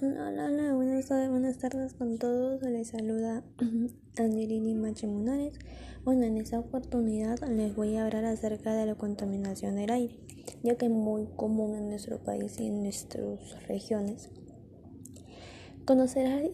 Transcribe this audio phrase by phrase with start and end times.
[0.00, 2.62] Hola, hola, buenas tardes, buenas tardes con todos.
[2.62, 3.42] Les saluda
[4.16, 5.58] Angelini Machemunares.
[6.04, 10.14] Bueno, en esta oportunidad les voy a hablar acerca de la contaminación del aire,
[10.62, 14.30] ya que es muy común en nuestro país y en nuestras regiones.
[15.84, 16.44] Conocerás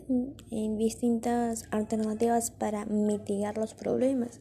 [0.50, 4.40] distintas alternativas para mitigar los problemas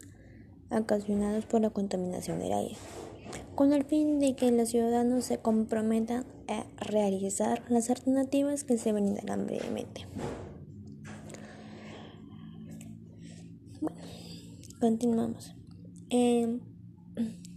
[0.69, 2.77] ocasionados por la contaminación del aire
[3.55, 8.91] con el fin de que los ciudadanos se comprometan a realizar las alternativas que se
[8.91, 10.07] brindarán brevemente.
[13.81, 13.97] Bueno,
[14.79, 15.55] continuamos.
[16.09, 16.59] Eh,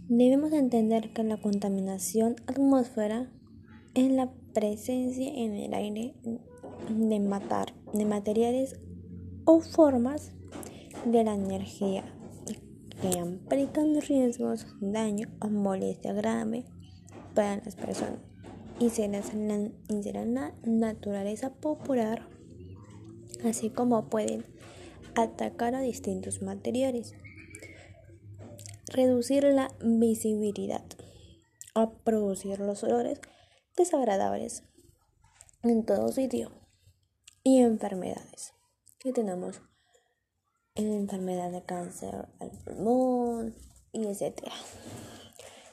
[0.07, 3.31] debemos entender que la contaminación atmósfera
[3.93, 6.13] es la presencia en el aire
[6.89, 8.79] de matar de materiales
[9.45, 10.31] o formas
[11.05, 12.03] de la energía
[13.01, 16.65] que implican riesgos, daño o molestia grave
[17.33, 18.19] para las personas
[18.79, 22.27] y será la naturaleza popular,
[23.43, 24.45] así como pueden
[25.15, 27.15] atacar a distintos materiales,
[28.87, 30.85] reducir la visibilidad
[31.73, 33.19] o producir los olores
[33.75, 34.63] desagradables
[35.63, 36.51] en todo sitio
[37.43, 38.53] y enfermedades
[38.99, 39.76] que tenemos en
[40.85, 43.53] enfermedad de cáncer al pulmón
[43.93, 44.43] y etc.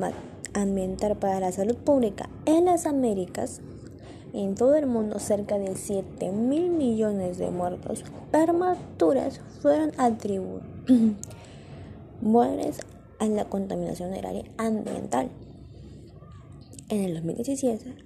[0.54, 3.60] ambiental para la salud pública en las Américas.
[4.32, 10.64] En todo el mundo, cerca de 7 mil millones de muertos prematuras fueron atribuidos
[13.20, 15.30] a la contaminación del aire ambiental.
[16.88, 18.03] En el 2017,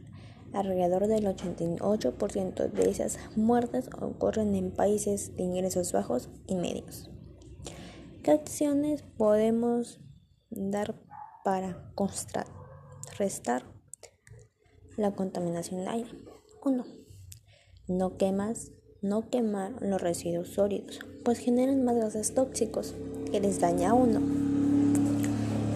[0.52, 7.10] Alrededor del 88% de esas muertes ocurren en países de ingresos bajos y medios.
[8.22, 10.00] ¿Qué acciones podemos
[10.50, 10.94] dar
[11.44, 13.64] para contrarrestar
[14.96, 16.10] la contaminación del aire?
[16.64, 16.84] 1.
[17.88, 18.72] No quemas,
[19.02, 22.94] no quemar los residuos sólidos, pues generan más gases tóxicos
[23.30, 24.20] que les daña a uno.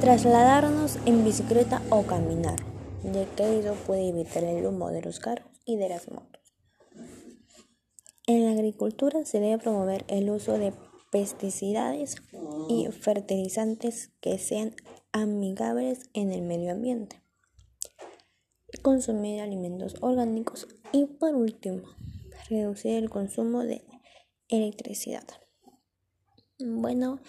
[0.00, 2.72] Trasladarnos en bicicleta o caminar
[3.05, 6.43] ya que eso puede evitar el humo de los carros y de las motos.
[8.27, 10.73] En la agricultura se debe promover el uso de
[11.11, 12.17] pesticidas
[12.69, 14.75] y fertilizantes que sean
[15.11, 17.21] amigables en el medio ambiente.
[18.83, 21.83] Consumir alimentos orgánicos y por último,
[22.49, 23.84] reducir el consumo de
[24.49, 25.25] electricidad.
[26.59, 27.21] Bueno,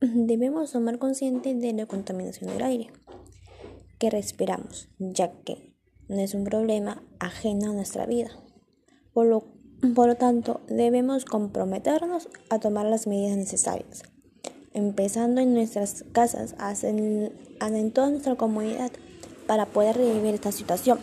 [0.00, 2.90] debemos tomar consciente de la contaminación del aire
[3.98, 5.74] que respiramos, ya que
[6.08, 8.30] no es un problema ajeno a nuestra vida.
[9.12, 9.44] Por lo,
[9.94, 14.02] por lo tanto, debemos comprometernos a tomar las medidas necesarias,
[14.72, 16.54] empezando en nuestras casas,
[16.84, 18.90] en, en toda nuestra comunidad,
[19.46, 20.98] para poder revivir esta situación.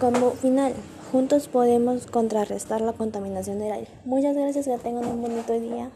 [0.00, 0.72] como final,
[1.10, 3.90] juntos podemos contrarrestar la contaminación del aire.
[4.04, 5.90] Muchas gracias, que tengan un bonito día.